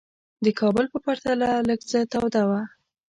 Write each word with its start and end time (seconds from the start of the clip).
د 0.45 0.47
کابل 0.59 0.85
په 0.93 0.97
پرتله 1.05 1.49
لږ 1.67 1.79
څه 1.89 1.99
توده 2.13 2.43
وه. 2.49 2.61